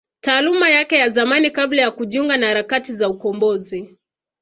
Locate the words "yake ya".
0.69-1.09